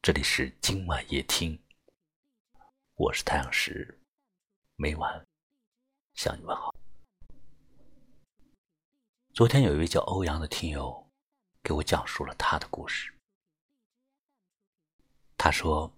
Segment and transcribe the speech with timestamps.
[0.00, 1.60] 这里是今晚夜听，
[2.94, 4.00] 我是太阳石，
[4.76, 5.26] 每晚
[6.14, 6.72] 向你问好。
[9.34, 11.10] 昨天有一位叫欧阳的听友
[11.62, 13.12] 给我讲述了他的故事。
[15.36, 15.92] 他说，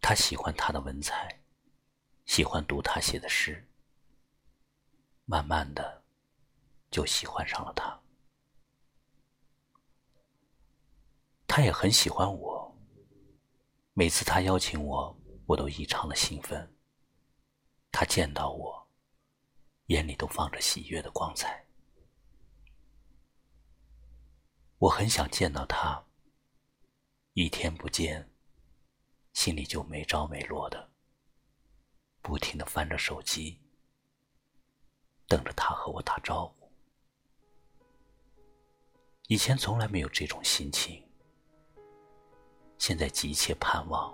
[0.00, 1.42] 他喜欢他的文采，
[2.26, 3.66] 喜欢读他写的诗，
[5.24, 6.04] 慢慢的
[6.90, 7.98] 就喜欢上了他。
[11.48, 12.49] 他也很喜欢我。
[13.92, 16.76] 每次他邀请我，我都异常的兴奋。
[17.90, 18.88] 他见到我，
[19.86, 21.66] 眼里都放着喜悦的光彩。
[24.78, 26.06] 我很想见到他，
[27.32, 28.32] 一天不见，
[29.32, 30.92] 心里就没着没落的，
[32.22, 33.60] 不停的翻着手机，
[35.26, 36.72] 等着他和我打招呼。
[39.26, 41.09] 以前从来没有这种心情。
[42.80, 44.12] 现在急切盼望，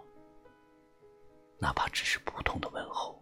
[1.57, 3.17] 哪怕只是普通的问候。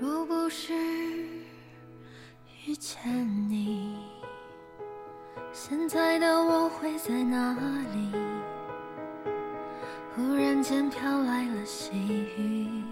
[0.00, 0.72] 若不是
[2.64, 3.02] 遇见
[3.50, 3.98] 你，
[5.52, 7.52] 现在的我会在哪
[7.92, 8.12] 里？
[10.14, 11.90] 忽然间飘来了细
[12.38, 12.84] 雨，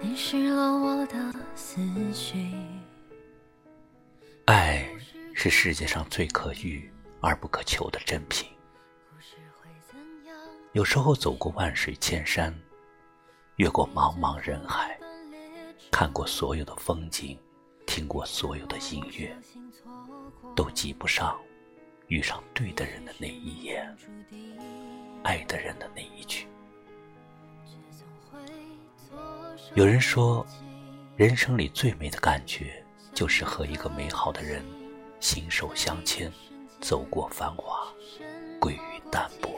[0.00, 1.80] 淋湿了我的思
[2.12, 2.52] 绪。
[4.46, 4.91] 爱。
[5.42, 6.88] 是世界上最可遇
[7.20, 8.48] 而不可求的珍品。
[10.70, 12.56] 有时候走过万水千山，
[13.56, 14.96] 越过茫茫人海，
[15.90, 17.36] 看过所有的风景，
[17.88, 19.36] 听过所有的音乐，
[20.54, 21.36] 都及不上
[22.06, 23.96] 遇上对的人的那一眼，
[25.24, 26.46] 爱的人的那一句。
[29.74, 30.46] 有人说，
[31.16, 32.80] 人生里最美的感觉，
[33.12, 34.64] 就是和一个美好的人。
[35.22, 36.30] 心手相牵，
[36.80, 37.86] 走过繁华，
[38.60, 39.52] 归于淡泊。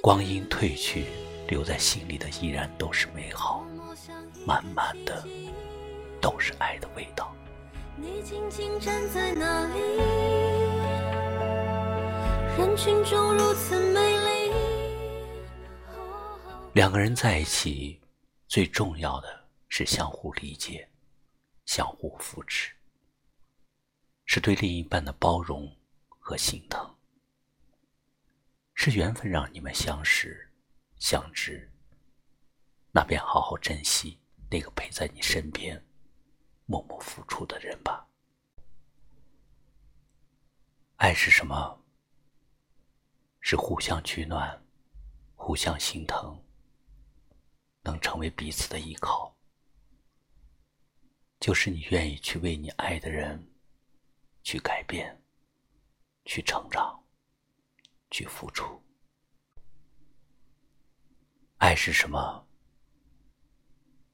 [0.00, 1.04] 光阴褪去，
[1.46, 3.62] 留在心里的依然都是美好，
[4.46, 5.22] 满满的
[6.22, 7.36] 都是爱的味道。
[7.98, 9.78] 你静静站在那里，
[12.56, 14.52] 人群中如此美丽。
[16.72, 18.00] 两个人在一起，
[18.48, 19.28] 最重要的
[19.68, 20.88] 是相互理解，
[21.66, 22.72] 相互扶持。
[24.34, 25.72] 是对另一半的包容
[26.18, 26.92] 和心疼，
[28.74, 30.52] 是缘分让你们相识、
[30.98, 31.72] 相知。
[32.90, 34.18] 那便好好珍惜
[34.50, 35.80] 那个陪在你身边、
[36.66, 38.08] 默默付出的人吧。
[40.96, 41.80] 爱是什么？
[43.40, 44.60] 是互相取暖，
[45.36, 46.36] 互相心疼，
[47.82, 49.32] 能成为彼此的依靠。
[51.38, 53.40] 就是你愿意去为你爱的人。
[54.44, 55.20] 去改变，
[56.26, 57.02] 去成长，
[58.10, 58.80] 去付出。
[61.56, 62.46] 爱是什么？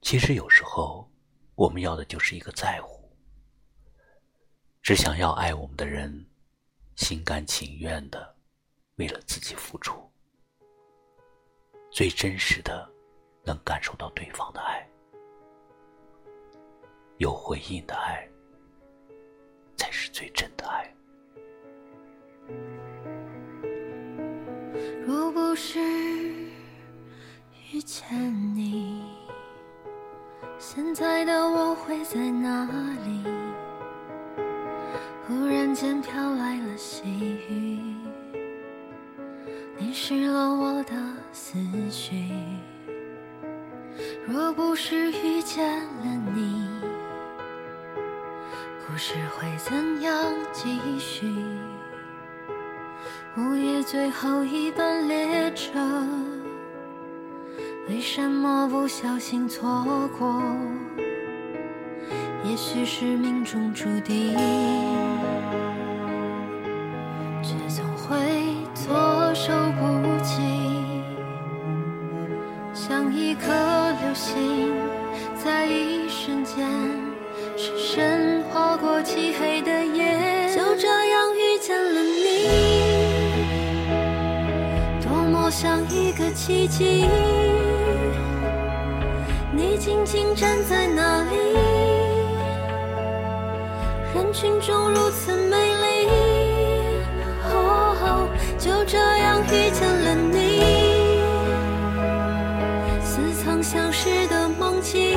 [0.01, 1.11] 其实有时候，
[1.57, 3.13] 我们要的就是一个在乎，
[4.81, 6.25] 只想要爱我们的人，
[6.95, 8.37] 心甘情愿的
[8.95, 10.09] 为了自己付出，
[11.91, 12.89] 最真实的，
[13.43, 14.89] 能感受到对方的爱，
[17.19, 18.30] 有回应的爱。
[20.21, 20.87] 最真的爱。
[25.03, 25.79] 如不是
[27.73, 28.07] 遇见
[28.55, 29.03] 你，
[30.59, 32.67] 现在的我会在哪
[33.07, 33.10] 里？
[48.91, 50.13] 故事会怎样
[50.53, 51.25] 继续？
[53.37, 55.79] 午夜最后一班列车，
[57.89, 59.87] 为什么不小心错
[60.19, 60.43] 过？
[62.43, 64.37] 也许是命中注定，
[67.45, 68.17] 却总会
[68.75, 70.43] 措手不及，
[72.75, 73.47] 像一颗
[74.03, 74.75] 流星，
[75.37, 76.67] 在一瞬间。
[77.57, 78.30] 深深
[79.03, 82.49] 漆黑的夜，就这样遇见了你，
[85.03, 87.07] 多么像一个奇迹。
[89.53, 91.37] 你静静站在那里，
[94.15, 96.09] 人群中如此美丽。
[97.45, 100.61] 哦，就这样遇见了你，
[103.03, 105.17] 似曾相识的梦境。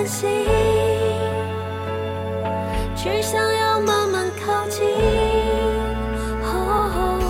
[0.00, 0.26] 欢喜，
[2.96, 4.82] 只想要慢慢靠近，
[6.42, 7.20] 哦，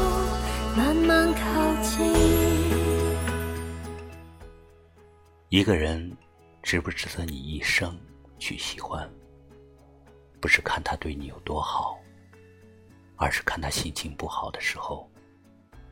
[0.76, 2.14] 慢慢靠近。
[5.48, 6.16] 一个人
[6.62, 7.98] 值不值得你一生
[8.38, 9.10] 去喜欢，
[10.40, 11.98] 不是看他对你有多好，
[13.16, 15.10] 而是看他心情不好的时候，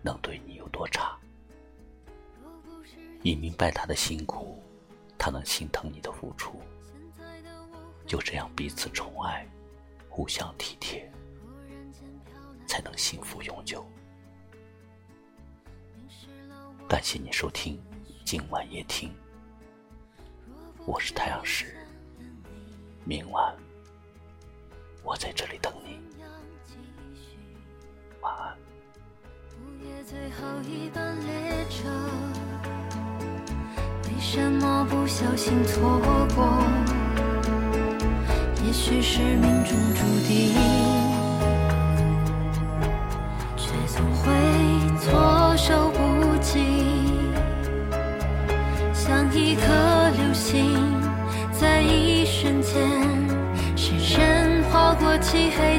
[0.01, 1.19] 能对你有多差。
[3.21, 4.63] 你明白他的辛苦，
[5.29, 6.59] 他能心疼你的付出，
[8.07, 9.47] 就这样彼此宠爱，
[10.09, 11.07] 互相体贴，
[12.67, 13.87] 才能幸福永久。
[16.89, 17.79] 感谢你收听
[18.25, 19.15] 今晚夜听，
[20.87, 21.77] 我是太阳石，
[23.05, 23.55] 明晚
[25.05, 26.01] 我在这里等你，
[28.23, 28.57] 晚安。
[29.59, 31.87] 午夜最后一班列车，
[34.19, 36.01] 为什么不小心错
[36.35, 36.61] 过？
[38.67, 40.57] 也许是命中注定，
[43.57, 44.33] 却总会
[44.99, 46.59] 措手不及，
[48.93, 49.63] 像一颗
[50.17, 50.75] 流星，
[51.53, 52.75] 在一瞬间，
[53.77, 55.78] 深深划过漆黑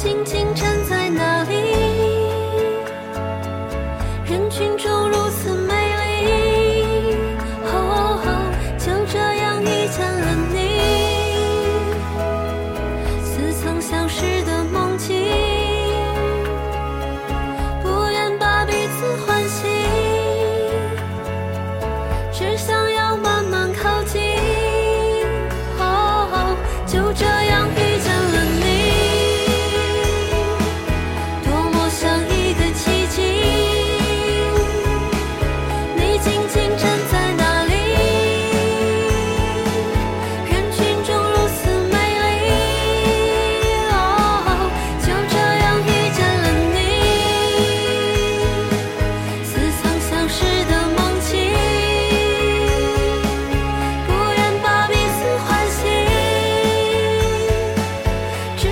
[0.00, 1.74] 静静站在那里，
[4.24, 7.16] 人群中如此美丽。
[7.64, 8.22] 哦，
[8.78, 10.56] 就这样遇见了你，
[13.24, 14.37] 似曾相识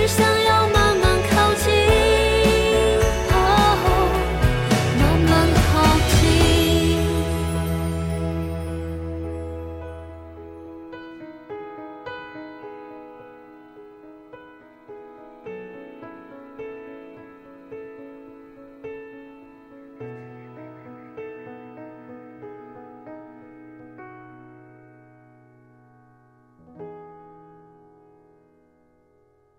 [0.06, 0.55] 想要